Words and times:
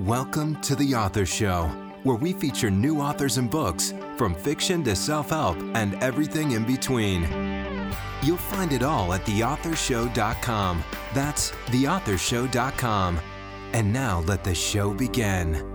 Welcome 0.00 0.60
to 0.62 0.74
The 0.74 0.96
Author 0.96 1.24
Show, 1.24 1.66
where 2.02 2.16
we 2.16 2.32
feature 2.32 2.68
new 2.68 3.00
authors 3.00 3.38
and 3.38 3.48
books, 3.48 3.94
from 4.16 4.34
fiction 4.34 4.82
to 4.82 4.96
self 4.96 5.30
help 5.30 5.56
and 5.74 5.94
everything 6.02 6.50
in 6.50 6.64
between. 6.64 7.22
You'll 8.20 8.36
find 8.36 8.72
it 8.72 8.82
all 8.82 9.12
at 9.14 9.24
theauthorshow.com. 9.24 10.82
That's 11.14 11.52
theauthorshow.com. 11.52 13.20
And 13.72 13.92
now 13.92 14.20
let 14.26 14.42
the 14.42 14.54
show 14.54 14.92
begin. 14.92 15.73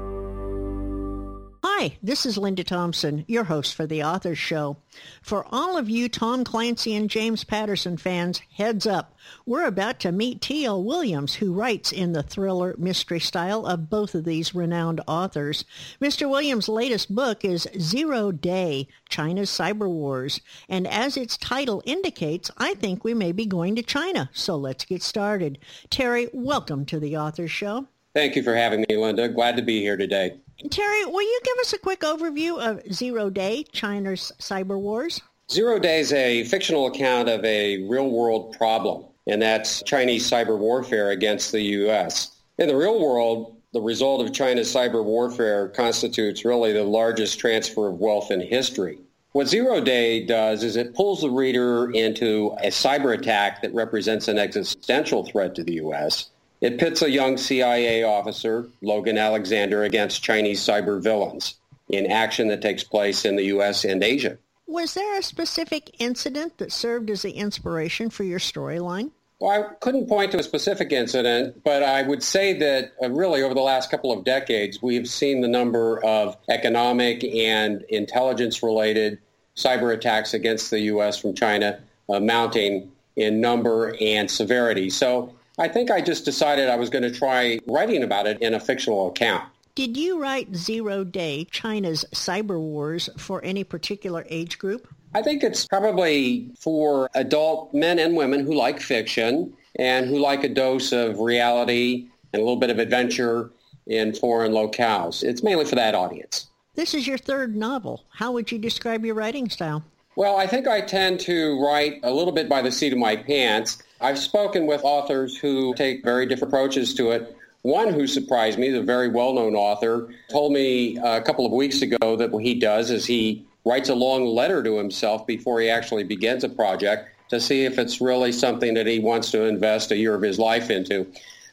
Hi, 1.80 1.98
this 2.04 2.26
is 2.26 2.38
Linda 2.38 2.66
Thompson, 2.66 3.24
your 3.26 3.46
host 3.46 3.74
for 3.74 3.88
The 3.88 4.04
Authors 4.04 4.38
Show. 4.38 4.76
For 5.22 5.46
all 5.50 5.78
of 5.78 5.90
you 5.90 6.10
Tom 6.10 6.44
Clancy 6.44 6.94
and 6.94 7.10
James 7.10 7.46
Patterson 7.46 7.96
fans, 7.96 8.42
heads 8.58 8.86
up. 8.86 9.16
We're 9.46 9.66
about 9.66 10.02
to 10.02 10.12
meet 10.12 10.42
T.L. 10.42 10.84
Williams, 10.84 11.36
who 11.36 11.54
writes 11.54 11.94
in 11.94 12.12
the 12.12 12.22
thriller 12.22 12.76
mystery 12.78 13.22
style 13.22 13.66
of 13.66 13.90
both 13.90 14.14
of 14.14 14.26
these 14.26 14.54
renowned 14.54 15.00
authors. 15.08 15.64
Mr. 16.02 16.30
Williams' 16.30 16.68
latest 16.68 17.16
book 17.16 17.46
is 17.46 17.66
Zero 17.80 18.34
Day, 18.34 18.90
China's 19.08 19.50
Cyber 19.50 19.88
Wars. 19.88 20.42
And 20.68 20.86
as 20.86 21.16
its 21.16 21.38
title 21.38 21.82
indicates, 21.86 22.52
I 22.58 22.74
think 22.74 23.06
we 23.06 23.14
may 23.14 23.32
be 23.32 23.46
going 23.46 23.78
to 23.78 23.84
China. 23.84 24.30
So 24.34 24.58
let's 24.58 24.84
get 24.84 25.02
started. 25.02 25.60
Terry, 25.90 26.28
welcome 26.34 26.86
to 26.88 27.00
The 27.00 27.16
Authors 27.16 27.52
Show. 27.52 27.88
Thank 28.14 28.36
you 28.36 28.44
for 28.44 28.54
having 28.54 28.84
me, 28.90 28.98
Linda. 28.98 29.30
Glad 29.30 29.56
to 29.56 29.62
be 29.62 29.80
here 29.80 29.96
today. 29.96 30.42
Terry, 30.68 31.06
will 31.06 31.22
you 31.22 31.40
give 31.44 31.58
us 31.62 31.72
a 31.72 31.78
quick 31.78 32.02
overview 32.02 32.60
of 32.60 32.82
Zero 32.94 33.30
Day, 33.30 33.64
China's 33.72 34.34
Cyber 34.40 34.78
Wars? 34.78 35.22
Zero 35.50 35.80
Day 35.80 36.02
is 36.02 36.12
a 36.12 36.44
fictional 36.44 36.88
account 36.88 37.30
of 37.30 37.44
a 37.46 37.88
real-world 37.88 38.58
problem, 38.58 39.06
and 39.26 39.42
that's 39.42 39.82
Chinese 39.84 40.30
cyber 40.30 40.58
warfare 40.58 41.12
against 41.12 41.54
the 41.54 41.62
U.S. 41.62 42.36
In 42.58 42.68
the 42.68 42.76
real 42.76 43.00
world, 43.00 43.56
the 43.72 43.80
result 43.80 44.22
of 44.22 44.34
China's 44.34 44.72
cyber 44.72 45.04
warfare 45.04 45.70
constitutes 45.70 46.44
really 46.44 46.74
the 46.74 46.84
largest 46.84 47.40
transfer 47.40 47.88
of 47.88 48.00
wealth 48.00 48.30
in 48.30 48.42
history. 48.42 49.00
What 49.32 49.48
Zero 49.48 49.80
Day 49.80 50.26
does 50.26 50.64
is 50.64 50.76
it 50.76 50.94
pulls 50.94 51.22
the 51.22 51.30
reader 51.30 51.90
into 51.92 52.54
a 52.60 52.68
cyber 52.68 53.18
attack 53.18 53.62
that 53.62 53.74
represents 53.74 54.28
an 54.28 54.38
existential 54.38 55.24
threat 55.24 55.56
to 55.56 55.64
the 55.64 55.76
U.S., 55.76 56.32
it 56.62 56.80
pits 56.80 57.02
a 57.02 57.10
young 57.10 57.38
CIA 57.38 58.04
officer, 58.04 58.68
Logan 58.82 59.18
Alexander, 59.18 59.84
against 59.84 60.24
Chinese 60.24 60.62
cyber 60.62 61.02
villains 61.02 61.56
in 61.90 62.12
action 62.12 62.50
that 62.50 62.62
takes 62.62 62.84
place 62.84 63.26
in 63.26 63.36
the 63.36 63.44
U.S. 63.46 63.86
and 63.86 64.04
Asia. 64.04 64.38
Was 64.68 64.94
there 64.94 65.18
a 65.18 65.24
specific 65.24 65.96
incident 66.00 66.60
that 66.60 66.72
served 66.72 67.10
as 67.10 67.24
the 67.24 67.32
inspiration 67.32 68.10
for 68.10 68.24
your 68.24 68.40
storyline? 68.40 69.12
Well, 69.40 69.52
I 69.52 69.74
couldn't 69.80 70.08
point 70.08 70.34
to 70.34 70.40
a 70.40 70.44
specific 70.44 70.92
incident, 70.92 71.64
but 71.64 71.82
I 71.82 72.04
would 72.04 72.22
say 72.22 72.54
that 72.60 72.92
uh, 73.02 73.10
really 73.10 73.42
over 73.42 73.54
the 73.54 73.62
last 73.62 73.90
couple 73.90 74.12
of 74.12 74.26
decades, 74.26 74.82
we 74.82 74.96
have 74.96 75.08
seen 75.08 75.42
the 75.42 75.48
number 75.48 76.04
of 76.04 76.36
economic 76.50 77.24
and 77.24 77.84
intelligence-related 77.84 79.18
cyber 79.56 79.94
attacks 79.94 80.34
against 80.34 80.70
the 80.70 80.82
U.S. 80.82 81.18
from 81.18 81.34
China 81.34 81.80
uh, 82.10 82.20
mounting 82.20 82.92
in 83.16 83.40
number 83.40 83.96
and 84.02 84.30
severity. 84.30 84.90
So 84.90 85.34
I 85.60 85.68
think 85.68 85.92
I 85.92 86.00
just 86.00 86.24
decided 86.24 86.70
I 86.70 86.78
was 86.78 86.90
going 86.90 87.04
to 87.04 87.12
try 87.12 87.60
writing 87.68 88.02
about 88.02 88.28
it 88.28 88.42
in 88.42 88.54
a 88.54 88.62
fictional 88.62 89.10
account. 89.10 89.44
Did 89.76 89.98
you 89.98 90.20
write 90.20 90.56
Zero 90.56 91.04
Day, 91.04 91.48
China's 91.52 92.06
Cyber 92.14 92.60
Wars, 92.60 93.10
for 93.18 93.44
any 93.44 93.66
particular 93.66 94.26
age 94.30 94.58
group? 94.58 94.88
I 95.14 95.22
think 95.22 95.44
it's 95.44 95.68
probably 95.68 96.50
for 96.58 97.10
adult 97.14 97.74
men 97.74 98.00
and 98.00 98.16
women 98.16 98.46
who 98.46 98.54
like 98.54 98.80
fiction 98.80 99.54
and 99.78 100.08
who 100.08 100.18
like 100.20 100.46
a 100.46 100.50
dose 100.50 100.94
of 100.94 101.20
reality 101.20 102.08
and 102.32 102.42
a 102.42 102.46
little 102.46 102.60
bit 102.60 102.70
of 102.70 102.80
adventure 102.80 103.52
in 103.86 104.14
foreign 104.14 104.54
locales. 104.54 105.24
It's 105.24 105.44
mainly 105.44 105.66
for 105.66 105.76
that 105.76 105.94
audience. 105.94 106.48
This 106.76 106.94
is 106.94 107.06
your 107.06 107.18
third 107.18 107.56
novel. 107.56 108.06
How 108.12 108.32
would 108.32 108.50
you 108.50 108.60
describe 108.60 109.04
your 109.04 109.16
writing 109.16 109.50
style? 109.50 109.84
Well, 110.16 110.38
I 110.38 110.48
think 110.48 110.68
I 110.68 110.82
tend 110.82 111.20
to 111.22 111.62
write 111.62 112.00
a 112.04 112.12
little 112.12 112.34
bit 112.34 112.48
by 112.48 112.62
the 112.62 112.72
seat 112.72 112.94
of 112.94 113.00
my 113.00 113.16
pants. 113.16 113.82
I've 114.02 114.20
spoken 114.20 114.66
with 114.66 114.82
authors 114.84 115.38
who 115.38 115.74
take 115.76 116.04
very 116.04 116.26
different 116.26 116.54
approaches 116.54 116.94
to 116.96 117.12
it. 117.12 117.36
One 117.64 117.92
who 117.94 118.08
surprised 118.08 118.58
me, 118.58 118.70
the 118.70 118.82
very 118.82 119.10
well-known 119.10 119.56
author, 119.56 120.14
told 120.30 120.54
me 120.54 120.98
a 120.98 121.22
couple 121.22 121.46
of 121.46 121.52
weeks 121.52 121.82
ago 121.82 122.16
that 122.16 122.32
what 122.32 122.44
he 122.44 122.56
does 122.56 122.90
is 122.90 123.06
he 123.06 123.46
writes 123.66 123.90
a 123.90 123.96
long 123.96 124.26
letter 124.26 124.64
to 124.64 124.78
himself 124.78 125.28
before 125.28 125.60
he 125.60 125.70
actually 125.70 126.06
begins 126.06 126.46
a 126.46 126.50
project 126.50 127.10
to 127.30 127.42
see 127.42 127.66
if 127.66 127.78
it's 127.78 128.00
really 128.00 128.32
something 128.32 128.74
that 128.76 128.88
he 128.88 129.00
wants 129.00 129.32
to 129.32 129.44
invest 129.44 129.92
a 129.92 129.98
year 129.98 130.16
of 130.16 130.22
his 130.22 130.40
life 130.40 130.70
into. 130.70 131.06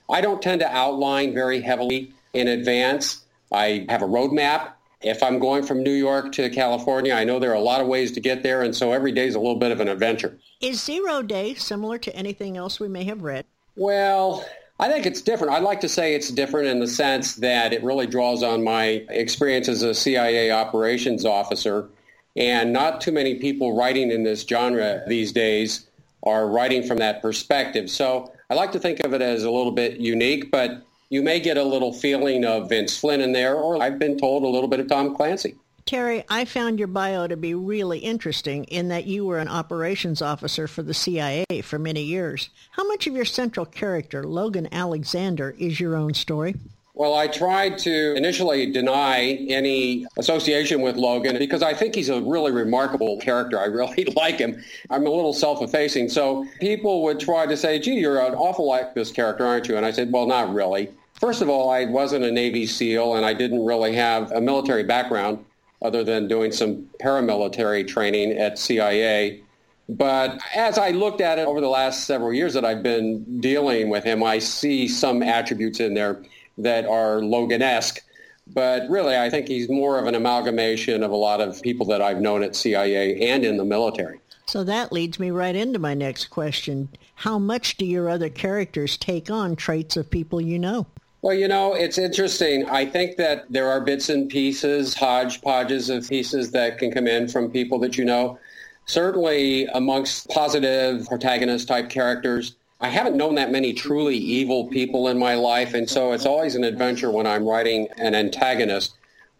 I 0.08 0.20
don't 0.20 0.40
tend 0.40 0.60
to 0.60 0.68
outline 0.68 1.34
very 1.34 1.60
heavily 1.60 2.12
in 2.32 2.46
advance. 2.46 3.24
I 3.50 3.86
have 3.88 4.02
a 4.02 4.06
roadmap. 4.06 4.70
If 5.06 5.22
I'm 5.22 5.38
going 5.38 5.62
from 5.62 5.84
New 5.84 5.92
York 5.92 6.32
to 6.32 6.50
California, 6.50 7.14
I 7.14 7.22
know 7.22 7.38
there 7.38 7.52
are 7.52 7.54
a 7.54 7.60
lot 7.60 7.80
of 7.80 7.86
ways 7.86 8.10
to 8.12 8.20
get 8.20 8.42
there, 8.42 8.62
and 8.62 8.74
so 8.74 8.90
every 8.90 9.12
day 9.12 9.28
is 9.28 9.36
a 9.36 9.38
little 9.38 9.54
bit 9.54 9.70
of 9.70 9.78
an 9.78 9.86
adventure. 9.86 10.36
Is 10.60 10.82
Zero 10.82 11.22
Day 11.22 11.54
similar 11.54 11.96
to 11.98 12.14
anything 12.16 12.56
else 12.56 12.80
we 12.80 12.88
may 12.88 13.04
have 13.04 13.22
read? 13.22 13.44
Well, 13.76 14.44
I 14.80 14.88
think 14.88 15.06
it's 15.06 15.22
different. 15.22 15.52
I'd 15.52 15.62
like 15.62 15.80
to 15.82 15.88
say 15.88 16.16
it's 16.16 16.30
different 16.30 16.66
in 16.66 16.80
the 16.80 16.88
sense 16.88 17.36
that 17.36 17.72
it 17.72 17.84
really 17.84 18.08
draws 18.08 18.42
on 18.42 18.64
my 18.64 19.04
experience 19.08 19.68
as 19.68 19.82
a 19.82 19.94
CIA 19.94 20.50
operations 20.50 21.24
officer. 21.24 21.88
And 22.34 22.72
not 22.72 23.00
too 23.00 23.12
many 23.12 23.36
people 23.36 23.76
writing 23.76 24.10
in 24.10 24.24
this 24.24 24.42
genre 24.42 25.02
these 25.06 25.30
days 25.30 25.86
are 26.24 26.48
writing 26.48 26.82
from 26.82 26.98
that 26.98 27.22
perspective. 27.22 27.88
So 27.88 28.32
I 28.50 28.54
like 28.54 28.72
to 28.72 28.80
think 28.80 29.00
of 29.04 29.14
it 29.14 29.22
as 29.22 29.44
a 29.44 29.50
little 29.50 29.70
bit 29.70 29.98
unique, 29.98 30.50
but 30.50 30.82
you 31.08 31.22
may 31.22 31.40
get 31.40 31.56
a 31.56 31.62
little 31.62 31.92
feeling 31.92 32.44
of 32.44 32.68
Vince 32.68 32.98
Flynn 32.98 33.20
in 33.20 33.32
there, 33.32 33.54
or 33.54 33.82
I've 33.82 33.98
been 33.98 34.18
told 34.18 34.42
a 34.42 34.48
little 34.48 34.68
bit 34.68 34.80
of 34.80 34.88
Tom 34.88 35.14
Clancy. 35.14 35.56
Terry, 35.84 36.24
I 36.28 36.44
found 36.44 36.80
your 36.80 36.88
bio 36.88 37.28
to 37.28 37.36
be 37.36 37.54
really 37.54 38.00
interesting 38.00 38.64
in 38.64 38.88
that 38.88 39.06
you 39.06 39.24
were 39.24 39.38
an 39.38 39.46
operations 39.46 40.20
officer 40.20 40.66
for 40.66 40.82
the 40.82 40.92
CIA 40.92 41.44
for 41.62 41.78
many 41.78 42.02
years. 42.02 42.50
How 42.72 42.84
much 42.88 43.06
of 43.06 43.14
your 43.14 43.24
central 43.24 43.64
character, 43.64 44.24
Logan 44.24 44.68
Alexander, 44.72 45.54
is 45.56 45.78
your 45.78 45.94
own 45.94 46.14
story? 46.14 46.56
Well, 46.96 47.14
I 47.14 47.28
tried 47.28 47.76
to 47.80 48.14
initially 48.14 48.72
deny 48.72 49.20
any 49.50 50.06
association 50.16 50.80
with 50.80 50.96
Logan 50.96 51.36
because 51.38 51.62
I 51.62 51.74
think 51.74 51.94
he's 51.94 52.08
a 52.08 52.22
really 52.22 52.52
remarkable 52.52 53.18
character. 53.18 53.60
I 53.60 53.66
really 53.66 54.04
like 54.16 54.38
him. 54.38 54.64
I'm 54.88 55.06
a 55.06 55.10
little 55.10 55.34
self-effacing. 55.34 56.08
So 56.08 56.46
people 56.58 57.02
would 57.02 57.20
try 57.20 57.44
to 57.44 57.54
say, 57.54 57.78
gee, 57.78 57.96
you're 57.96 58.24
an 58.24 58.32
awful 58.34 58.66
like 58.66 58.94
this 58.94 59.12
character, 59.12 59.44
aren't 59.44 59.68
you? 59.68 59.76
And 59.76 59.84
I 59.84 59.90
said, 59.90 60.10
well, 60.10 60.26
not 60.26 60.54
really. 60.54 60.88
First 61.20 61.42
of 61.42 61.50
all, 61.50 61.68
I 61.68 61.84
wasn't 61.84 62.24
a 62.24 62.32
Navy 62.32 62.64
SEAL 62.64 63.16
and 63.16 63.26
I 63.26 63.34
didn't 63.34 63.62
really 63.62 63.94
have 63.94 64.32
a 64.32 64.40
military 64.40 64.82
background 64.82 65.44
other 65.82 66.02
than 66.02 66.28
doing 66.28 66.50
some 66.50 66.88
paramilitary 67.02 67.86
training 67.86 68.32
at 68.38 68.58
CIA. 68.58 69.42
But 69.90 70.40
as 70.54 70.78
I 70.78 70.92
looked 70.92 71.20
at 71.20 71.38
it 71.38 71.46
over 71.46 71.60
the 71.60 71.68
last 71.68 72.06
several 72.06 72.32
years 72.32 72.54
that 72.54 72.64
I've 72.64 72.82
been 72.82 73.40
dealing 73.42 73.90
with 73.90 74.02
him, 74.02 74.22
I 74.22 74.38
see 74.38 74.88
some 74.88 75.22
attributes 75.22 75.78
in 75.78 75.92
there 75.92 76.22
that 76.58 76.86
are 76.86 77.20
Logan-esque. 77.22 78.02
But 78.46 78.88
really, 78.88 79.16
I 79.16 79.28
think 79.28 79.48
he's 79.48 79.68
more 79.68 79.98
of 79.98 80.06
an 80.06 80.14
amalgamation 80.14 81.02
of 81.02 81.10
a 81.10 81.16
lot 81.16 81.40
of 81.40 81.60
people 81.62 81.86
that 81.86 82.00
I've 82.00 82.20
known 82.20 82.42
at 82.42 82.54
CIA 82.54 83.28
and 83.28 83.44
in 83.44 83.56
the 83.56 83.64
military. 83.64 84.20
So 84.46 84.62
that 84.62 84.92
leads 84.92 85.18
me 85.18 85.32
right 85.32 85.56
into 85.56 85.80
my 85.80 85.94
next 85.94 86.26
question. 86.26 86.88
How 87.16 87.38
much 87.38 87.76
do 87.76 87.84
your 87.84 88.08
other 88.08 88.28
characters 88.28 88.96
take 88.96 89.30
on 89.30 89.56
traits 89.56 89.96
of 89.96 90.08
people 90.08 90.40
you 90.40 90.58
know? 90.58 90.86
Well, 91.22 91.34
you 91.34 91.48
know, 91.48 91.74
it's 91.74 91.98
interesting. 91.98 92.64
I 92.66 92.86
think 92.86 93.16
that 93.16 93.46
there 93.50 93.68
are 93.68 93.80
bits 93.80 94.08
and 94.08 94.28
pieces, 94.28 94.94
hodgepodges 94.94 95.90
of 95.90 96.08
pieces 96.08 96.52
that 96.52 96.78
can 96.78 96.92
come 96.92 97.08
in 97.08 97.26
from 97.26 97.50
people 97.50 97.80
that 97.80 97.98
you 97.98 98.04
know. 98.04 98.38
Certainly 98.84 99.66
amongst 99.74 100.28
positive 100.28 101.08
protagonist 101.08 101.66
type 101.66 101.90
characters, 101.90 102.54
I 102.80 102.90
haven't 102.90 103.16
known 103.16 103.36
that 103.36 103.50
many 103.50 103.72
truly 103.72 104.16
evil 104.16 104.66
people 104.66 105.08
in 105.08 105.18
my 105.18 105.34
life, 105.34 105.72
and 105.72 105.88
so 105.88 106.12
it's 106.12 106.26
always 106.26 106.54
an 106.54 106.64
adventure 106.64 107.10
when 107.10 107.26
I'm 107.26 107.46
writing 107.46 107.88
an 107.96 108.14
antagonist 108.14 108.94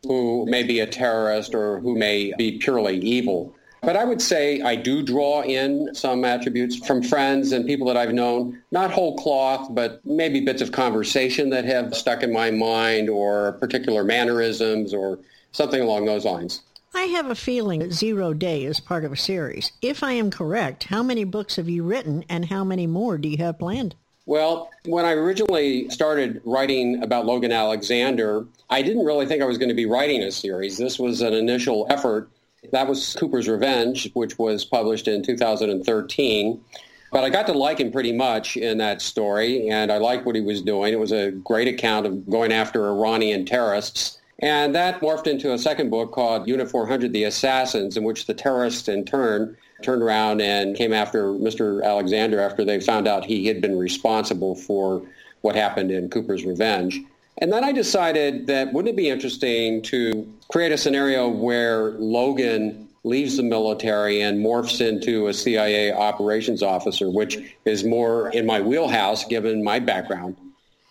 who 0.06 0.47
may 0.47 0.62
be 0.62 0.81
a 0.81 0.87
terrorist 0.87 1.55
or 1.55 1.81
who 1.81 1.97
may 1.97 2.33
be 2.38 2.59
purely 2.59 2.99
evil. 2.99 3.55
But 3.83 3.97
I 3.97 4.05
would 4.05 4.23
say 4.23 4.62
I 4.62 4.75
do 4.75 5.03
draw 5.03 5.43
in 5.43 5.94
some 5.94 6.25
attributes 6.25 6.77
from 6.77 7.03
friends 7.03 7.53
and 7.53 7.67
people 7.67 7.87
that 7.88 7.97
I've 7.97 8.15
known, 8.15 8.62
not 8.73 8.91
whole 8.91 9.17
cloth, 9.17 9.69
but 9.71 10.00
maybe 10.05 10.41
bits 10.41 10.62
of 10.62 10.73
conversation 10.73 11.50
that 11.50 11.65
have 11.67 11.94
stuck 11.94 12.23
in 12.23 12.32
my 12.32 12.50
mind 12.50 13.11
or 13.11 13.53
particular 13.61 14.03
mannerisms 14.03 14.94
or 14.94 15.19
something 15.53 15.81
along 15.81 16.06
those 16.06 16.25
lines. 16.25 16.62
I 16.96 17.02
have 17.10 17.26
a 17.26 17.34
feeling 17.34 17.81
that 17.81 17.93
Zero 17.93 18.32
Day 18.32 18.64
is 18.64 18.81
part 18.81 19.04
of 19.04 19.12
a 19.12 19.19
series. 19.19 19.70
If 19.82 20.02
I 20.02 20.12
am 20.12 20.31
correct, 20.31 20.84
how 20.84 21.02
many 21.02 21.25
books 21.25 21.56
have 21.56 21.69
you 21.69 21.82
written 21.82 22.25
and 22.31 22.46
how 22.46 22.64
many 22.64 22.87
more 22.87 23.19
do 23.19 23.28
you 23.28 23.37
have 23.37 23.58
planned? 23.58 23.94
Well, 24.25 24.70
when 24.87 25.04
I 25.04 25.12
originally 25.12 25.90
started 25.90 26.40
writing 26.46 27.02
about 27.02 27.26
Logan 27.26 27.52
Alexander, 27.52 28.46
I 28.70 28.81
didn't 28.81 29.04
really 29.04 29.26
think 29.26 29.43
I 29.43 29.44
was 29.44 29.58
going 29.58 29.69
to 29.69 29.75
be 29.75 29.84
writing 29.84 30.22
a 30.22 30.32
series. 30.32 30.78
This 30.78 30.98
was 30.98 31.20
an 31.20 31.34
initial 31.34 31.87
effort 31.90 32.31
that 32.72 32.88
was 32.88 33.14
Cooper's 33.20 33.46
Revenge, 33.46 34.10
which 34.14 34.38
was 34.38 34.64
published 34.64 35.06
in 35.06 35.22
2013. 35.22 36.64
But 37.12 37.25
I 37.25 37.28
got 37.28 37.46
to 37.48 37.52
like 37.52 37.78
him 37.78 37.93
pretty 37.93 38.12
much 38.12 38.56
in 38.56 38.78
that 38.78 39.02
story, 39.02 39.69
and 39.69 39.93
I 39.93 39.98
liked 39.98 40.25
what 40.25 40.34
he 40.34 40.40
was 40.40 40.62
doing. 40.62 40.94
It 40.94 40.98
was 40.98 41.12
a 41.12 41.31
great 41.31 41.69
account 41.69 42.06
of 42.06 42.28
going 42.28 42.52
after 42.52 42.88
Iranian 42.88 43.44
terrorists. 43.44 44.19
And 44.41 44.75
that 44.75 45.00
morphed 45.00 45.27
into 45.27 45.53
a 45.53 45.59
second 45.59 45.91
book 45.91 46.12
called 46.12 46.47
Unit 46.47 46.71
400, 46.71 47.12
The 47.12 47.25
Assassins, 47.25 47.97
in 47.97 48.05
which 48.05 48.27
the 48.27 48.35
terrorists 48.35 48.88
in 48.88 49.05
turn 49.05 49.56
turned 49.83 50.03
around 50.03 50.41
and 50.41 50.77
came 50.77 50.93
after 50.93 51.33
Mr. 51.33 51.83
Alexander 51.83 52.41
after 52.41 52.65
they 52.65 52.81
found 52.81 53.09
out 53.09 53.25
he 53.25 53.47
had 53.47 53.61
been 53.61 53.79
responsible 53.79 54.55
for 54.55 55.03
what 55.41 55.55
happened 55.55 55.91
in 55.91 56.11
Cooper's 56.11 56.44
Revenge. 56.44 57.00
And 57.38 57.53
then 57.53 57.65
I 57.65 57.73
decided 57.73 58.47
that 58.47 58.73
wouldn't 58.73 58.94
it 58.94 58.97
be 58.97 59.09
interesting 59.09 59.83
to 59.83 60.31
create 60.49 60.73
a 60.73 60.79
scenario 60.79 61.29
where 61.29 61.93
Logan 61.93 62.89
leaves 63.05 63.37
the 63.37 63.43
military 63.43 64.23
and 64.23 64.44
morphs 64.44 64.87
into 64.87 65.29
a 65.29 65.35
CIA 65.35 65.93
operations 65.93 66.62
officer, 66.62 67.09
which 67.11 67.39
is 67.65 67.85
more 67.85 68.31
in 68.31 68.47
my 68.47 68.61
wheelhouse 68.61 69.25
given 69.25 69.62
my 69.62 69.79
background. 69.79 70.37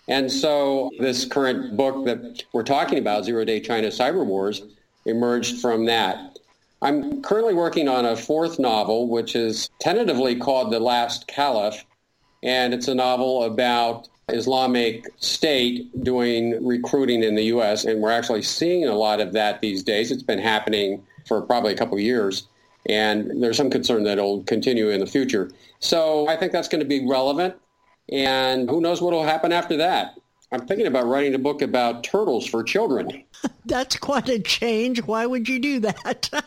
And 0.08 0.32
so 0.32 0.92
this 1.00 1.26
current 1.26 1.76
book 1.76 2.06
that 2.06 2.44
we're 2.54 2.64
talking 2.64 3.00
about, 3.00 3.26
Zero 3.26 3.44
Day 3.44 3.60
China 3.60 3.88
Cyber 3.88 4.26
Wars, 4.26 4.62
emerged 5.06 5.62
from 5.62 5.86
that. 5.86 6.38
I'm 6.82 7.22
currently 7.22 7.54
working 7.54 7.88
on 7.88 8.06
a 8.06 8.16
fourth 8.16 8.60
novel, 8.60 9.08
which 9.08 9.36
is 9.36 9.70
tentatively 9.80 10.36
called 10.36 10.72
The 10.72 10.80
Last 10.80 11.28
Caliph, 11.28 11.84
and 12.44 12.74
it's 12.74 12.88
a 12.88 12.94
novel 12.94 13.44
about 13.44 14.08
Islamic 14.30 15.06
State 15.18 16.04
doing 16.04 16.64
recruiting 16.66 17.24
in 17.24 17.36
the 17.36 17.44
U.S., 17.46 17.86
and 17.86 18.02
we're 18.02 18.12
actually 18.12 18.42
seeing 18.42 18.86
a 18.86 18.94
lot 18.94 19.20
of 19.20 19.34
that 19.34 19.62
these 19.62 19.84
days. 19.84 20.12
It's 20.12 20.24
been 20.24 20.40
happening 20.40 21.04
for 21.28 21.42
probably 21.42 21.74
a 21.74 21.78
couple 21.78 21.96
of 21.96 22.04
years, 22.04 22.48
and 22.88 23.42
there's 23.42 23.58
some 23.58 23.70
concern 23.70 24.04
that 24.04 24.18
it'll 24.18 24.44
continue 24.44 24.90
in 24.90 25.00
the 25.00 25.08
future. 25.08 25.52
So 25.80 26.28
I 26.28 26.36
think 26.36 26.52
that's 26.52 26.68
going 26.68 26.82
to 26.82 26.88
be 26.88 27.08
relevant, 27.08 27.56
and 28.12 28.70
who 28.70 28.82
knows 28.82 29.02
what 29.02 29.14
will 29.14 29.24
happen 29.24 29.52
after 29.52 29.78
that. 29.78 30.16
I'm 30.52 30.68
thinking 30.68 30.88
about 30.88 31.08
writing 31.08 31.34
a 31.34 31.40
book 31.40 31.62
about 31.62 32.04
turtles 32.04 32.46
for 32.48 32.64
children. 32.64 33.24
That's 33.66 33.98
quite 33.98 34.30
a 34.30 34.40
change. 34.40 35.02
Why 35.04 35.26
would 35.26 35.50
you 35.50 35.60
do 35.60 35.80
that? 35.82 36.30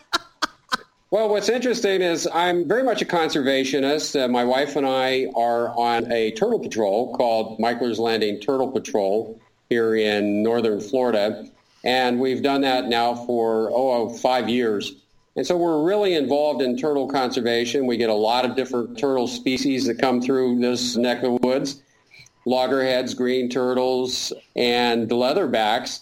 Well, 1.10 1.31
what's 1.31 1.49
interesting 1.49 2.02
is 2.02 2.28
I'm 2.34 2.69
very 2.69 2.82
much 2.82 3.00
a 3.00 3.06
conservationist. 3.06 4.22
Uh, 4.22 4.28
my 4.28 4.44
wife 4.44 4.76
and 4.76 4.87
I 4.87 5.28
are 5.34 5.70
on 5.70 6.12
a 6.12 6.32
turtle 6.32 6.58
patrol 6.58 7.16
called 7.16 7.58
Mickler's 7.58 7.99
Landing 7.99 8.40
Turtle 8.40 8.70
Patrol 8.70 9.40
here 9.70 9.94
in 9.94 10.43
northern 10.43 10.81
Florida. 10.81 11.49
And 11.82 12.20
we've 12.20 12.43
done 12.43 12.60
that 12.60 12.88
now 12.88 13.14
for, 13.14 13.70
oh, 13.72 14.10
five 14.10 14.50
years. 14.50 14.96
And 15.38 15.46
so 15.46 15.56
we're 15.56 15.85
really 15.85 16.14
involved 16.14 16.62
in 16.62 16.76
turtle 16.76 17.06
conservation. 17.06 17.87
We 17.87 17.96
get 17.96 18.11
a 18.11 18.14
lot 18.14 18.44
of 18.44 18.56
different 18.56 18.99
turtle 18.99 19.29
species 19.29 19.87
that 19.87 20.00
come 20.00 20.20
through 20.20 20.58
this 20.58 20.96
neck 20.96 21.19
of 21.19 21.40
the 21.40 21.46
woods. 21.46 21.81
Loggerheads, 22.44 23.14
green 23.14 23.49
turtles, 23.49 24.32
and 24.56 25.08
leatherbacks. 25.08 26.00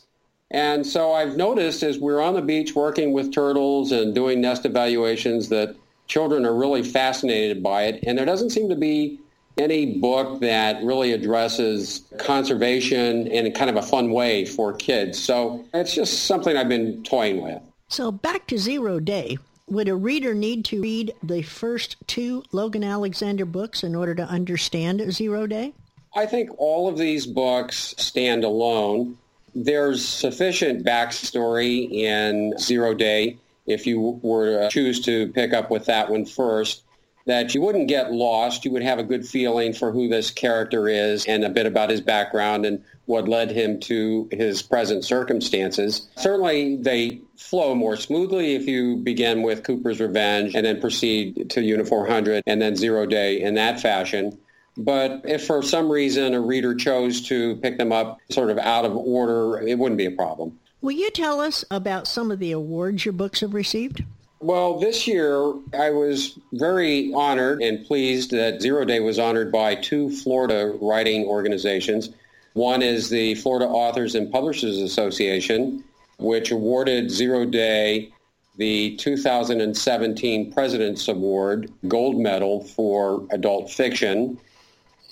And 0.51 0.87
so 0.87 1.13
I've 1.13 1.37
noticed 1.37 1.83
as 1.83 1.99
we're 1.99 2.23
on 2.23 2.33
the 2.33 2.41
beach 2.41 2.75
working 2.75 3.13
with 3.13 3.31
turtles 3.31 3.93
and 3.93 4.15
doing 4.15 4.41
nest 4.41 4.65
evaluations 4.65 5.51
that 5.51 5.77
children 6.07 6.47
are 6.47 6.55
really 6.55 6.83
fascinated 6.83 7.63
by 7.63 7.83
it. 7.83 8.05
And 8.07 8.17
there 8.17 8.25
doesn't 8.25 8.51
seem 8.51 8.71
to 8.71 8.77
be 8.77 9.21
any 9.59 9.99
book 9.99 10.41
that 10.41 10.83
really 10.83 11.13
addresses 11.13 12.05
conservation 12.19 13.27
in 13.27 13.53
kind 13.53 13.69
of 13.69 13.77
a 13.77 13.83
fun 13.83 14.13
way 14.13 14.47
for 14.47 14.73
kids. 14.73 15.23
So 15.23 15.63
it's 15.75 15.95
just 15.95 16.23
something 16.23 16.57
I've 16.57 16.71
been 16.71 17.03
toying 17.03 17.43
with. 17.43 17.61
So 17.89 18.11
back 18.11 18.47
to 18.49 18.59
Zero 18.59 18.99
Day. 18.99 19.39
Would 19.69 19.89
a 19.89 19.95
reader 19.95 20.35
need 20.35 20.65
to 20.67 20.81
read 20.81 21.15
the 21.23 21.43
first 21.43 21.97
two 22.07 22.43
Logan 22.53 22.85
Alexander 22.85 23.45
books 23.45 23.83
in 23.83 23.95
order 23.95 24.15
to 24.15 24.25
understand 24.25 25.13
Zero 25.13 25.47
Day? 25.47 25.73
I 26.15 26.27
think 26.27 26.51
all 26.59 26.89
of 26.89 26.99
these 26.99 27.27
books 27.27 27.95
stand 27.99 28.45
alone. 28.45 29.19
There's 29.55 30.07
sufficient 30.07 30.85
backstory 30.85 31.91
in 31.91 32.57
Zero 32.59 32.95
Day 32.95 33.39
if 33.67 33.87
you 33.87 34.21
were 34.23 34.63
to 34.63 34.69
choose 34.69 35.01
to 35.03 35.29
pick 35.29 35.53
up 35.53 35.71
with 35.71 35.87
that 35.87 36.11
one 36.11 36.27
first 36.27 36.83
that 37.27 37.55
you 37.55 37.61
wouldn't 37.61 37.89
get 37.89 38.13
lost. 38.13 38.65
You 38.65 38.71
would 38.71 38.83
have 38.83 38.99
a 38.99 39.05
good 39.05 39.27
feeling 39.27 39.73
for 39.73 39.93
who 39.93 40.09
this 40.09 40.31
character 40.31 40.89
is 40.89 41.27
and 41.27 41.45
a 41.45 41.51
bit 41.51 41.67
about 41.67 41.91
his 41.91 42.01
background 42.01 42.65
and 42.65 42.83
what 43.07 43.29
led 43.29 43.51
him 43.51 43.79
to 43.81 44.29
his 44.33 44.63
present 44.63 45.05
circumstances. 45.05 46.09
Certainly, 46.17 46.77
they 46.77 47.21
flow 47.37 47.75
more 47.75 47.97
smoothly 47.97 48.55
if 48.55 48.67
you 48.67 48.97
begin 48.97 49.43
with 49.43 49.65
Cooper's 49.65 50.01
Revenge 50.01 50.55
and 50.55 50.65
then 50.65 50.81
proceed 50.81 51.51
to 51.51 51.63
Unit 51.63 51.89
400 51.89 52.43
and 52.47 52.63
then 52.63 52.77
Zero 52.77 53.07
Day 53.07 53.41
in 53.41 53.55
that 53.55 53.81
fashion. 53.81 54.39
But 54.77 55.23
if 55.25 55.47
for 55.47 55.63
some 55.63 55.91
reason 55.91 56.35
a 56.35 56.41
reader 56.41 56.75
chose 56.75 57.23
to 57.29 57.57
pick 57.57 57.79
them 57.79 57.93
up 57.93 58.21
sort 58.31 58.51
of 58.51 58.59
out 58.59 58.85
of 58.85 58.95
order, 58.95 59.59
it 59.67 59.79
wouldn't 59.79 59.99
be 59.99 60.07
a 60.07 60.11
problem. 60.11 60.59
Will 60.83 60.93
you 60.93 61.11
tell 61.11 61.41
us 61.41 61.65
about 61.71 62.07
some 62.07 62.31
of 62.31 62.39
the 62.39 62.53
awards 62.53 63.05
your 63.05 63.13
books 63.13 63.41
have 63.41 63.55
received? 63.55 64.05
Well, 64.47 64.79
this 64.79 65.09
year 65.09 65.55
I 65.77 65.91
was 65.91 66.39
very 66.53 67.13
honored 67.13 67.61
and 67.63 67.85
pleased 67.85 68.31
that 68.31 68.63
Zero 68.63 68.85
Day 68.85 69.01
was 69.01 69.19
honored 69.19 69.51
by 69.51 69.75
two 69.75 70.09
Florida 70.09 70.73
writing 70.81 71.25
organizations. 71.25 72.11
One 72.53 72.81
is 72.81 73.11
the 73.11 73.35
Florida 73.35 73.67
Authors 73.67 74.15
and 74.15 74.31
Publishers 74.31 74.79
Association, 74.79 75.83
which 76.19 76.53
awarded 76.53 77.11
Zero 77.11 77.45
Day 77.45 78.13
the 78.57 78.95
2017 78.99 80.53
President's 80.53 81.09
Award 81.09 81.69
Gold 81.89 82.17
Medal 82.17 82.63
for 82.63 83.27
Adult 83.33 83.69
Fiction. 83.73 84.39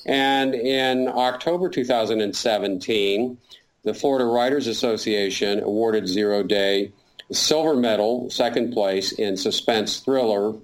And 0.07 0.55
in 0.55 1.09
October 1.09 1.69
2017, 1.69 3.37
the 3.83 3.95
Florida 3.95 4.27
Writers 4.27 4.69
Association 4.69 5.61
awarded 5.61 6.07
Zero 6.07 6.45
Day 6.45 6.93
silver 7.33 7.77
medal, 7.77 8.31
second 8.31 8.73
place 8.73 9.13
in 9.13 9.37
suspense 9.37 10.01
thriller 10.01 10.55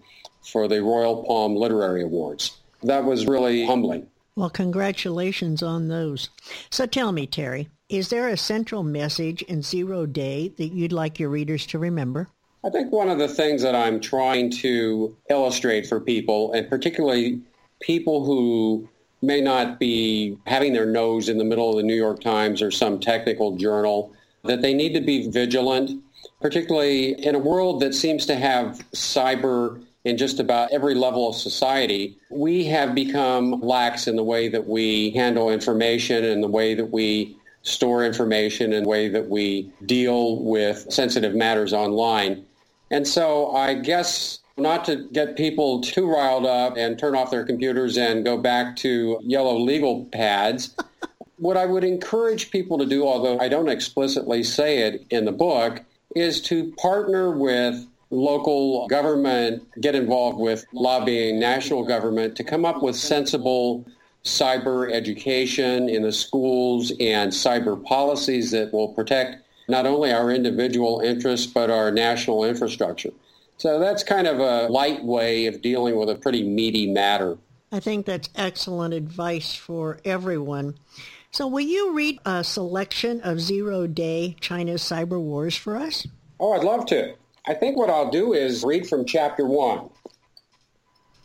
for 0.43 0.69
the 0.69 0.83
Royal 0.83 1.25
Palm 1.25 1.55
Literary 1.55 2.03
Awards. 2.03 2.59
That 2.83 3.05
was 3.05 3.27
really 3.27 3.67
humbling. 3.67 4.07
Well, 4.37 4.51
congratulations 4.51 5.63
on 5.63 5.89
those. 5.89 6.31
So 6.71 6.87
tell 6.87 7.13
me, 7.13 7.27
Terry, 7.27 7.69
is 7.89 8.09
there 8.09 8.29
a 8.29 8.37
central 8.37 8.83
message 8.83 9.43
in 9.43 9.63
Zero 9.63 10.07
Day 10.07 10.49
that 10.57 10.69
you'd 10.69 10.93
like 10.93 11.19
your 11.19 11.29
readers 11.29 11.67
to 11.67 11.79
remember? 11.79 12.29
I 12.65 12.71
think 12.71 12.93
one 12.93 13.09
of 13.09 13.19
the 13.19 13.29
things 13.29 13.63
that 13.63 13.75
I'm 13.75 14.01
trying 14.01 14.51
to 14.51 15.17
illustrate 15.29 15.87
for 15.87 15.99
people, 15.99 16.53
and 16.53 16.69
particularly 16.69 17.41
people 17.81 18.25
who 18.25 18.89
may 19.23 19.41
not 19.41 19.79
be 19.79 20.39
having 20.47 20.73
their 20.73 20.87
nose 20.87 21.29
in 21.29 21.39
the 21.39 21.45
middle 21.45 21.71
of 21.71 21.77
the 21.77 21.83
New 21.83 21.95
York 21.95 22.21
Times 22.21 22.63
or 22.63 22.71
some 22.71 23.01
technical 23.01 23.57
journal, 23.57 24.13
that 24.45 24.63
they 24.63 24.73
need 24.73 24.95
to 24.95 25.01
be 25.01 25.29
vigilant, 25.29 26.03
particularly 26.41 27.13
in 27.25 27.35
a 27.35 27.39
world 27.39 27.81
that 27.81 27.95
seems 27.95 28.27
to 28.27 28.37
have 28.37 28.85
cyber 28.93 29.83
in 30.05 30.17
just 30.17 30.41
about 30.41 30.73
every 30.73 30.95
level 30.95 31.29
of 31.29 31.35
society. 31.35 32.17
We 32.31 32.65
have 32.67 32.95
become 32.95 33.61
lax 33.61 34.07
in 34.07 34.17
the 34.17 34.25
way 34.25 34.49
that 34.49 34.67
we 34.67 35.11
handle 35.11 35.51
information 35.51 36.25
and 36.25 36.43
the 36.43 36.49
way 36.49 36.75
that 36.75 36.91
we 36.91 37.37
store 37.63 38.05
information 38.05 38.73
and 38.73 38.87
the 38.87 38.89
way 38.89 39.09
that 39.09 39.29
we 39.29 39.71
deal 39.85 40.43
with 40.43 40.87
sensitive 40.91 41.35
matters 41.35 41.75
online. 41.75 42.45
And 42.91 43.07
so 43.07 43.55
I 43.55 43.75
guess 43.75 44.39
not 44.57 44.85
to 44.87 44.97
get 45.13 45.37
people 45.37 45.81
too 45.81 46.11
riled 46.11 46.47
up 46.47 46.77
and 46.77 46.99
turn 46.99 47.15
off 47.15 47.31
their 47.31 47.45
computers 47.45 47.99
and 47.99 48.25
go 48.25 48.39
back 48.39 48.77
to 48.77 49.19
yellow 49.23 49.59
legal 49.59 50.07
pads. 50.07 50.75
what 51.37 51.57
I 51.57 51.67
would 51.67 51.85
encourage 51.85 52.51
people 52.51 52.79
to 52.79 52.87
do, 52.87 53.07
although 53.07 53.39
I 53.39 53.49
don't 53.49 53.69
explicitly 53.69 54.43
say 54.43 54.79
it 54.79 55.07
in 55.11 55.25
the 55.25 55.33
book, 55.33 55.83
is 56.15 56.41
to 56.43 56.73
partner 56.73 57.31
with 57.31 57.87
local 58.11 58.89
government, 58.89 59.63
get 59.81 59.95
involved 59.95 60.39
with 60.39 60.65
lobbying 60.73 61.39
national 61.39 61.85
government 61.85 62.37
to 62.37 62.45
come 62.45 62.65
up 62.65 62.83
with 62.83 62.97
sensible 62.97 63.87
cyber 64.25 64.93
education 64.93 65.89
in 65.89 66.03
the 66.03 66.13
schools 66.13 66.93
and 67.01 67.33
cyber 67.33 67.83
policies 67.85 68.51
that 68.51 68.73
will 68.73 68.89
protect 68.89 69.37
not 69.69 69.87
only 69.87 70.13
our 70.13 70.31
individual 70.31 71.01
interests 71.01 71.47
but 71.47 71.71
our 71.71 71.91
national 71.91 72.45
infrastructure. 72.45 73.11
So 73.57 73.79
that's 73.79 74.03
kind 74.03 74.27
of 74.27 74.41
a 74.41 74.69
light 74.69 75.05
way 75.05 75.47
of 75.47 75.63
dealing 75.63 75.97
with 75.97 76.11
a 76.11 76.15
pretty 76.17 76.43
meaty 76.43 76.91
matter. 76.91 77.39
I 77.73 77.79
think 77.79 78.05
that's 78.05 78.29
excellent 78.35 78.95
advice 78.95 79.55
for 79.55 80.01
everyone. 80.05 80.75
So 81.33 81.47
will 81.47 81.61
you 81.61 81.95
read 81.95 82.19
a 82.27 82.43
selection 82.43 83.21
of 83.21 83.41
Zero 83.41 83.87
Day 83.87 84.35
China's 84.41 84.83
Cyber 84.83 85.21
Wars 85.21 85.57
for 85.57 85.77
us? 85.77 86.05
Oh, 86.41 86.53
I'd 86.53 86.65
love 86.65 86.87
to. 86.87 87.15
I 87.47 87.55
think 87.55 87.77
what 87.77 87.89
I'll 87.89 88.11
do 88.11 88.33
is 88.33 88.65
read 88.65 88.89
from 88.89 89.05
chapter 89.05 89.47
one. 89.47 89.91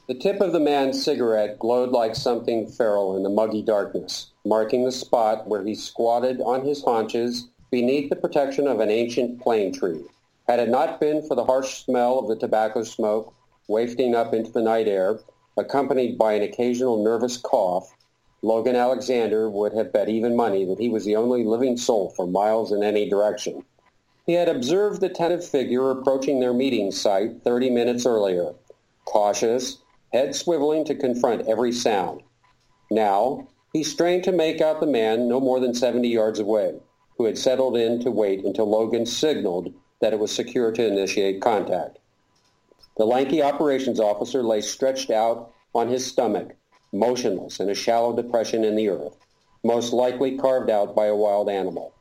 The 0.07 0.13
tip 0.13 0.41
of 0.41 0.53
the 0.53 0.59
man's 0.59 1.03
cigarette 1.03 1.57
glowed 1.57 1.89
like 1.89 2.15
something 2.15 2.67
feral 2.67 3.17
in 3.17 3.24
the 3.24 3.29
muggy 3.29 3.63
darkness, 3.63 4.31
marking 4.45 4.85
the 4.85 4.91
spot 4.91 5.47
where 5.47 5.63
he 5.63 5.74
squatted 5.74 6.39
on 6.39 6.63
his 6.63 6.83
haunches 6.83 7.50
beneath 7.71 8.12
the 8.12 8.15
protection 8.15 8.67
of 8.67 8.81
an 8.81 8.91
ancient 8.91 9.41
plane 9.41 9.74
tree. 9.74 10.03
Had 10.47 10.59
it 10.59 10.69
not 10.69 11.00
been 11.00 11.27
for 11.27 11.33
the 11.33 11.45
harsh 11.45 11.83
smell 11.83 12.19
of 12.19 12.27
the 12.27 12.35
tobacco 12.35 12.83
smoke 12.83 13.33
wafting 13.67 14.13
up 14.13 14.35
into 14.35 14.51
the 14.51 14.62
night 14.62 14.88
air, 14.88 15.17
accompanied 15.57 16.15
by 16.15 16.33
an 16.33 16.43
occasional 16.43 17.03
nervous 17.03 17.38
cough, 17.38 17.91
Logan 18.42 18.75
Alexander 18.75 19.50
would 19.50 19.74
have 19.74 19.94
bet 19.94 20.10
even 20.10 20.36
money 20.36 20.65
that 20.65 20.80
he 20.80 20.89
was 20.89 21.06
the 21.06 21.15
only 21.15 21.44
living 21.44 21.77
soul 21.77 22.10
for 22.10 22.27
miles 22.27 22.72
in 22.72 22.84
any 22.84 23.10
direction. 23.10 23.63
He 24.25 24.34
had 24.34 24.50
observed 24.50 25.01
the 25.01 25.10
tentative 25.10 25.48
figure 25.48 25.89
approaching 25.92 26.39
their 26.39 26.54
meeting 26.54 26.92
site 26.92 27.44
30 27.44 27.70
minutes 27.70 28.06
earlier, 28.06 28.54
cautious, 29.06 29.80
head 30.12 30.30
swiveling 30.30 30.86
to 30.86 30.96
confront 30.96 31.48
every 31.48 31.72
sound. 31.72 32.22
Now, 32.89 33.48
he 33.74 33.84
strained 33.84 34.24
to 34.24 34.32
make 34.32 34.62
out 34.62 34.80
the 34.80 34.88
man 34.88 35.27
no 35.27 35.39
more 35.39 35.60
than 35.60 35.74
70 35.74 36.08
yards 36.08 36.39
away, 36.39 36.80
who 37.18 37.25
had 37.25 37.38
settled 37.38 37.77
in 37.77 38.00
to 38.01 38.12
wait 38.12 38.44
until 38.44 38.70
Logan 38.70 39.06
signaled 39.06 39.74
that 40.01 40.13
it 40.13 40.20
was 40.20 40.32
secure 40.32 40.72
to 40.72 40.88
initiate 40.88 41.42
contact. 41.42 42.00
The 42.98 43.06
lanky 43.06 43.42
operations 43.42 44.00
officer 44.00 44.44
lay 44.44 44.62
stretched 44.62 45.10
out 45.10 45.51
on 45.74 45.89
his 45.89 46.06
stomach, 46.06 46.56
motionless 46.99 47.59
in 47.59 47.69
a 47.69 47.75
shallow 47.75 48.15
depression 48.15 48.63
in 48.63 48.75
the 48.75 48.89
earth, 48.89 49.17
most 49.63 49.93
likely 49.93 50.37
carved 50.37 50.69
out 50.69 50.95
by 50.95 51.05
a 51.05 51.15
wild 51.15 51.49
animal. 51.49 51.93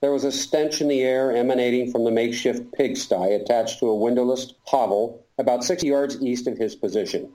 There 0.00 0.12
was 0.12 0.24
a 0.24 0.32
stench 0.32 0.80
in 0.80 0.88
the 0.88 1.02
air 1.02 1.34
emanating 1.34 1.90
from 1.90 2.04
the 2.04 2.10
makeshift 2.10 2.72
pigsty 2.72 3.32
attached 3.32 3.78
to 3.78 3.88
a 3.88 3.94
windowless 3.94 4.54
hovel 4.64 5.24
about 5.38 5.64
60 5.64 5.86
yards 5.86 6.20
east 6.20 6.46
of 6.46 6.58
his 6.58 6.76
position. 6.76 7.32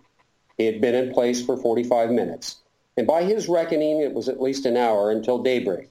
He 0.58 0.66
had 0.66 0.80
been 0.80 0.96
in 0.96 1.14
place 1.14 1.44
for 1.44 1.58
45 1.58 2.12
minutes, 2.12 2.58
and 2.96 3.08
by 3.08 3.24
his 3.24 3.50
reckoning 3.50 4.00
it 4.00 4.14
was 4.14 4.30
at 4.30 4.42
least 4.42 4.66
an 4.66 4.78
hour 4.78 5.10
until 5.10 5.42
daybreak. 5.42 5.90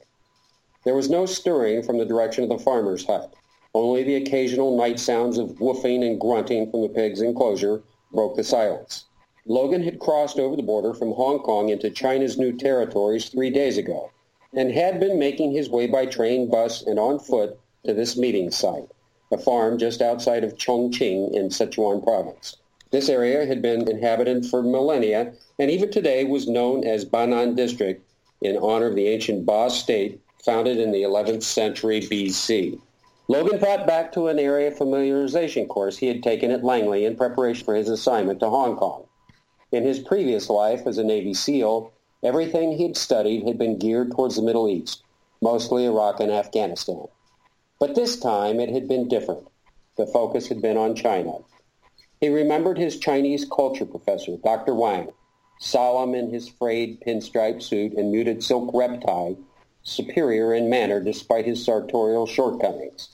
There 0.85 0.95
was 0.95 1.11
no 1.11 1.27
stirring 1.27 1.83
from 1.83 1.99
the 1.99 2.05
direction 2.05 2.45
of 2.45 2.51
the 2.51 2.65
farmer's 2.65 3.05
hut. 3.05 3.35
Only 3.75 4.03
the 4.03 4.15
occasional 4.15 4.77
night 4.77 4.99
sounds 4.99 5.39
of 5.39 5.59
woofing 5.59 6.05
and 6.07 6.21
grunting 6.21 6.71
from 6.71 6.83
the 6.83 6.89
pig's 6.89 7.21
enclosure 7.21 7.83
broke 8.13 8.37
the 8.37 8.45
silence. 8.45 9.05
Logan 9.47 9.83
had 9.83 9.99
crossed 9.99 10.39
over 10.39 10.55
the 10.55 10.63
border 10.63 10.93
from 10.93 11.13
Hong 11.13 11.39
Kong 11.39 11.71
into 11.71 11.89
China's 11.89 12.37
new 12.37 12.53
territories 12.53 13.31
three 13.31 13.49
days 13.49 13.79
ago 13.79 14.11
and 14.53 14.71
had 14.71 15.01
been 15.01 15.19
making 15.19 15.53
his 15.53 15.71
way 15.71 15.87
by 15.87 16.05
train, 16.05 16.51
bus, 16.51 16.83
and 16.83 16.99
on 16.99 17.19
foot 17.19 17.59
to 17.87 17.95
this 17.95 18.19
meeting 18.19 18.51
site, 18.51 18.89
a 19.33 19.39
farm 19.39 19.79
just 19.79 20.03
outside 20.03 20.45
of 20.45 20.57
Chongqing 20.57 21.33
in 21.33 21.49
Sichuan 21.49 22.03
province. 22.03 22.57
This 22.91 23.09
area 23.09 23.47
had 23.47 23.63
been 23.63 23.89
inhabited 23.89 24.45
for 24.45 24.63
millennia 24.63 25.33
and 25.59 25.71
even 25.71 25.91
today 25.91 26.25
was 26.25 26.47
known 26.47 26.85
as 26.85 27.05
Banan 27.07 27.55
District 27.55 28.05
in 28.43 28.59
honor 28.59 28.87
of 28.87 28.95
the 28.95 29.09
ancient 29.09 29.47
Ba 29.47 29.71
state 29.71 30.21
founded 30.45 30.79
in 30.79 30.93
the 30.93 31.03
11th 31.03 31.45
century 31.45 32.01
BC. 32.01 32.79
Logan 33.29 33.59
thought 33.59 33.87
back 33.87 34.13
to 34.13 34.29
an 34.29 34.39
area 34.39 34.71
familiarization 34.71 35.69
course 35.69 35.97
he 35.97 36.09
had 36.09 36.23
taken 36.23 36.51
at 36.51 36.65
Langley 36.65 37.05
in 37.05 37.17
preparation 37.17 37.65
for 37.65 37.75
his 37.75 37.89
assignment 37.89 38.41
to 38.41 38.51
Hong 38.51 38.77
Kong. 38.77 39.07
In 39.73 39.85
his 39.85 40.01
previous 40.01 40.51
life 40.51 40.87
as 40.87 40.99
a 40.99 41.05
Navy 41.05 41.33
SEAL, 41.33 41.93
everything 42.25 42.73
he 42.73 42.83
had 42.85 42.97
studied 42.97 43.47
had 43.47 43.57
been 43.57 43.79
geared 43.79 44.11
towards 44.11 44.37
the 44.37 44.43
Middle 44.43 44.69
East, 44.69 45.05
mostly 45.41 45.85
Iraq 45.85 46.19
and 46.19 46.33
Afghanistan. 46.33 47.07
But 47.79 47.95
this 47.95 48.19
time 48.19 48.59
it 48.59 48.71
had 48.71 48.89
been 48.89 49.07
different. 49.07 49.47
The 49.97 50.07
focus 50.07 50.49
had 50.49 50.61
been 50.61 50.77
on 50.77 50.97
China. 50.97 51.39
He 52.21 52.29
remembered 52.29 52.79
his 52.79 52.99
Chinese 52.99 53.45
culture 53.45 53.87
professor, 53.87 54.37
Dr. 54.37 54.75
Wang, 54.75 55.13
solemn 55.61 56.15
in 56.15 56.31
his 56.31 56.49
frayed 56.49 57.01
pinstripe 57.01 57.63
suit 57.63 57.93
and 57.93 58.11
muted 58.11 58.43
silk 58.43 58.71
rep 58.75 59.01
tie, 59.03 59.37
superior 59.83 60.53
in 60.53 60.69
manner 60.69 61.01
despite 61.01 61.47
his 61.47 61.65
sartorial 61.65 62.27
shortcomings. 62.27 63.11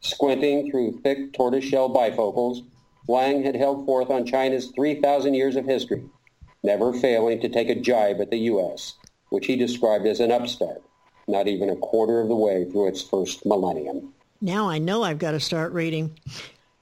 Squinting 0.00 0.70
through 0.70 1.00
thick 1.00 1.32
tortoiseshell 1.32 1.88
bifocals, 1.88 2.62
Wang 3.06 3.42
had 3.42 3.56
held 3.56 3.84
forth 3.84 4.10
on 4.10 4.26
China's 4.26 4.70
3,000 4.74 5.34
years 5.34 5.56
of 5.56 5.66
history, 5.66 6.04
never 6.62 6.92
failing 6.92 7.40
to 7.40 7.48
take 7.48 7.68
a 7.68 7.74
jibe 7.74 8.20
at 8.20 8.30
the 8.30 8.38
U.S., 8.38 8.94
which 9.28 9.46
he 9.46 9.56
described 9.56 10.06
as 10.06 10.20
an 10.20 10.32
upstart, 10.32 10.82
not 11.28 11.48
even 11.48 11.68
a 11.68 11.76
quarter 11.76 12.20
of 12.20 12.28
the 12.28 12.36
way 12.36 12.64
through 12.64 12.88
its 12.88 13.02
first 13.02 13.44
millennium. 13.44 14.14
Now 14.40 14.68
I 14.68 14.78
know 14.78 15.02
I've 15.02 15.18
got 15.18 15.32
to 15.32 15.40
start 15.40 15.72
reading. 15.72 16.18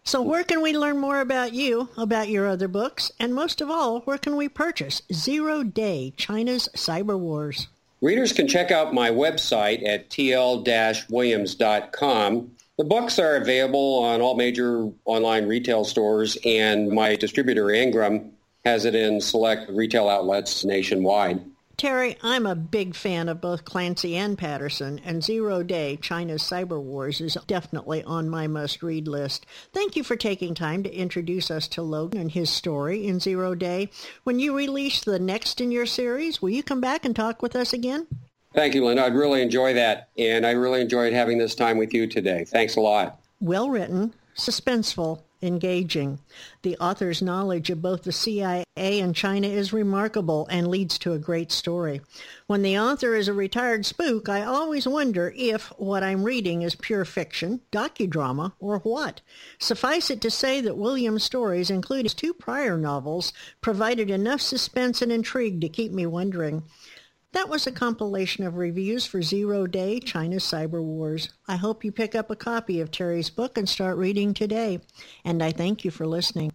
So 0.05 0.21
where 0.21 0.43
can 0.43 0.63
we 0.63 0.77
learn 0.77 0.99
more 0.99 1.21
about 1.21 1.53
you, 1.53 1.89
about 1.97 2.29
your 2.29 2.49
other 2.49 2.67
books, 2.67 3.13
and 3.21 3.35
most 3.35 3.61
of 3.61 3.71
all, 3.71 4.01
where 4.01 4.19
can 4.19 4.35
we 4.37 4.49
purchase 4.49 5.03
Zero 5.13 5.63
Day, 5.63 6.13
China's 6.17 6.69
Cyber 6.75 7.17
Wars? 7.19 7.69
Readers 8.01 8.33
can 8.33 8.49
check 8.49 8.73
out 8.73 8.93
my 8.93 9.11
website 9.11 9.87
at 9.87 10.11
tl-williams.com. 10.11 12.51
The 12.83 12.89
books 12.89 13.21
are 13.21 13.37
available 13.37 14.01
on 14.01 14.21
all 14.21 14.35
major 14.35 14.91
online 15.05 15.47
retail 15.47 15.85
stores, 15.85 16.37
and 16.45 16.89
my 16.89 17.15
distributor 17.15 17.71
Ingram 17.71 18.33
has 18.65 18.87
it 18.87 18.97
in 18.97 19.21
select 19.21 19.71
retail 19.71 20.09
outlets 20.09 20.65
nationwide. 20.65 21.45
Terry, 21.77 22.17
I'm 22.25 22.45
a 22.45 22.57
big 22.57 22.97
fan 22.97 23.29
of 23.29 23.41
both 23.41 23.65
Clancy 23.65 24.17
and 24.17 24.37
Patterson, 24.37 25.01
and 25.05 25.23
Zero 25.23 25.63
Day, 25.63 25.97
China's 26.03 26.43
Cyber 26.43 26.83
Wars 26.83 27.21
is 27.21 27.39
definitely 27.47 28.03
on 28.03 28.29
my 28.29 28.49
must-read 28.49 29.07
list. 29.07 29.47
Thank 29.73 29.95
you 29.95 30.03
for 30.03 30.17
taking 30.17 30.53
time 30.53 30.83
to 30.83 30.93
introduce 30.93 31.53
us 31.53 31.69
to 31.69 31.83
Logan 31.83 32.21
and 32.21 32.33
his 32.33 32.51
story 32.51 33.07
in 33.07 33.21
Zero 33.21 33.55
Day. 33.55 33.91
When 34.25 34.41
you 34.41 34.57
release 34.57 35.05
the 35.05 35.21
next 35.21 35.61
in 35.61 35.71
your 35.71 35.87
series, 35.87 36.43
will 36.43 36.51
you 36.51 36.65
come 36.65 36.81
back 36.81 37.05
and 37.05 37.15
talk 37.15 37.43
with 37.43 37.55
us 37.55 37.73
again? 37.73 38.09
Thank 38.55 38.75
you, 38.75 38.85
Linda. 38.85 39.05
I'd 39.05 39.15
really 39.15 39.41
enjoy 39.41 39.75
that, 39.75 40.09
and 40.19 40.47
I 40.47 40.51
really 40.51 40.81
enjoyed 40.81 41.13
having 41.13 41.39
this 41.39 41.55
time 41.55 41.79
with 41.79 41.95
you 41.95 42.07
today. 42.07 42.45
Thanks 42.45 42.77
a 42.77 42.81
lot. 42.81 43.19
Well 43.41 43.71
written, 43.71 44.15
suspenseful, 44.37 45.23
engaging. 45.43 46.19
The 46.63 46.77
author's 46.79 47.21
knowledge 47.21 47.71
of 47.71 47.83
both 47.83 48.05
the 48.05 48.13
CIA 48.13 48.65
and 48.77 49.15
China 49.15 49.49
is 49.49 49.73
remarkable 49.73 50.47
and 50.51 50.69
leads 50.69 50.99
to 50.99 51.13
a 51.13 51.19
great 51.19 51.51
story. 51.51 52.01
When 52.47 52.63
the 52.63 52.79
author 52.79 53.15
is 53.17 53.27
a 53.27 53.33
retired 53.33 53.85
spook, 53.85 54.29
I 54.29 54.43
always 54.43 54.87
wonder 54.87 55.33
if 55.37 55.67
what 55.79 56.05
I'm 56.05 56.23
reading 56.23 56.63
is 56.63 56.77
pure 56.77 57.05
fiction, 57.05 57.61
docudrama, 57.73 58.53
or 58.61 58.79
what. 58.79 59.21
Suffice 59.59 60.11
it 60.11 60.21
to 60.21 60.31
say 60.31 60.61
that 60.61 60.77
Williams' 60.77 61.25
stories, 61.25 61.71
including 61.71 62.05
his 62.05 62.15
two 62.15 62.33
prior 62.33 62.79
novels, 62.79 63.33
provided 63.61 64.11
enough 64.11 64.41
suspense 64.41 65.03
and 65.03 65.11
intrigue 65.11 65.61
to 65.63 65.69
keep 65.69 65.91
me 65.91 66.07
wondering. 66.07 66.63
That 67.33 67.49
was 67.49 67.67
a 67.67 67.73
compilation 67.73 68.45
of 68.45 68.57
reviews 68.57 69.07
for 69.07 69.23
Zero 69.23 69.67
Day, 69.67 70.01
China's 70.01 70.45
Cyber 70.45 70.83
Wars. 70.83 71.31
I 71.49 71.57
hope 71.57 71.83
you 71.83 71.91
pick 71.91 72.15
up 72.15 72.31
a 72.31 72.37
copy 72.37 72.79
of 72.79 72.91
Terry's 72.91 73.31
book 73.31 73.57
and 73.57 73.67
start 73.67 73.97
reading 73.97 74.35
today. 74.35 74.81
And 75.25 75.43
I 75.43 75.51
thank 75.51 75.83
you 75.83 75.91
for 75.91 76.07
listening. 76.07 76.53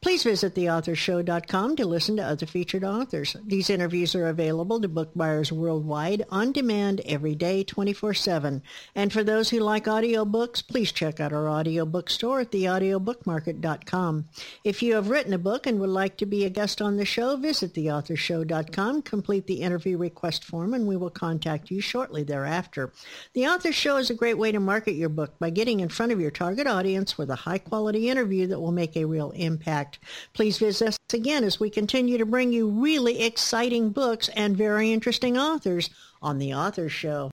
Please 0.00 0.22
visit 0.22 0.54
theauthorshow.com 0.54 1.74
to 1.74 1.84
listen 1.84 2.16
to 2.16 2.22
other 2.22 2.46
featured 2.46 2.84
authors. 2.84 3.34
These 3.44 3.68
interviews 3.68 4.14
are 4.14 4.28
available 4.28 4.80
to 4.80 4.86
book 4.86 5.10
buyers 5.16 5.50
worldwide 5.50 6.24
on 6.30 6.52
demand 6.52 7.00
every 7.04 7.34
day 7.34 7.64
24-7. 7.64 8.62
And 8.94 9.12
for 9.12 9.24
those 9.24 9.50
who 9.50 9.58
like 9.58 9.86
audiobooks, 9.86 10.66
please 10.66 10.92
check 10.92 11.18
out 11.18 11.32
our 11.32 11.48
audiobook 11.48 12.10
store 12.10 12.40
at 12.40 12.52
theaudiobookmarket.com. 12.52 14.28
If 14.62 14.84
you 14.84 14.94
have 14.94 15.10
written 15.10 15.32
a 15.32 15.38
book 15.38 15.66
and 15.66 15.80
would 15.80 15.90
like 15.90 16.16
to 16.18 16.26
be 16.26 16.44
a 16.44 16.50
guest 16.50 16.80
on 16.80 16.96
the 16.96 17.04
show, 17.04 17.36
visit 17.36 17.74
theauthorshow.com, 17.74 19.02
complete 19.02 19.48
the 19.48 19.62
interview 19.62 19.98
request 19.98 20.44
form, 20.44 20.74
and 20.74 20.86
we 20.86 20.96
will 20.96 21.10
contact 21.10 21.72
you 21.72 21.80
shortly 21.80 22.22
thereafter. 22.22 22.92
The 23.34 23.48
Author 23.48 23.72
Show 23.72 23.96
is 23.96 24.10
a 24.10 24.14
great 24.14 24.38
way 24.38 24.52
to 24.52 24.60
market 24.60 24.92
your 24.92 25.08
book 25.08 25.40
by 25.40 25.50
getting 25.50 25.80
in 25.80 25.88
front 25.88 26.12
of 26.12 26.20
your 26.20 26.30
target 26.30 26.68
audience 26.68 27.18
with 27.18 27.30
a 27.30 27.36
high-quality 27.36 28.08
interview 28.08 28.46
that 28.46 28.60
will 28.60 28.70
make 28.70 28.96
a 28.96 29.04
real 29.04 29.32
impact. 29.32 29.87
Please 30.34 30.58
visit 30.58 30.88
us 30.88 30.98
again 31.12 31.44
as 31.44 31.58
we 31.58 31.70
continue 31.70 32.18
to 32.18 32.26
bring 32.26 32.52
you 32.52 32.68
really 32.68 33.22
exciting 33.22 33.90
books 33.90 34.28
and 34.36 34.56
very 34.56 34.92
interesting 34.92 35.38
authors 35.38 35.90
on 36.20 36.38
The 36.38 36.54
Author 36.54 36.88
Show. 36.88 37.30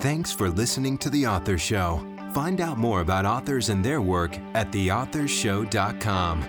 Thanks 0.00 0.32
for 0.32 0.48
listening 0.50 0.98
to 0.98 1.10
The 1.10 1.26
Author 1.26 1.58
Show. 1.58 2.06
Find 2.32 2.60
out 2.60 2.78
more 2.78 3.00
about 3.00 3.24
authors 3.24 3.70
and 3.70 3.84
their 3.84 4.02
work 4.02 4.38
at 4.54 4.70
theauthorshow.com. 4.70 6.42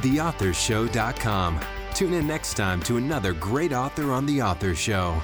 Theauthorshow.com. 0.00 1.60
Tune 1.94 2.12
in 2.14 2.26
next 2.26 2.54
time 2.54 2.80
to 2.82 2.96
another 2.96 3.32
great 3.32 3.72
author 3.72 4.12
on 4.12 4.26
The 4.26 4.42
Author 4.42 4.74
Show. 4.74 5.20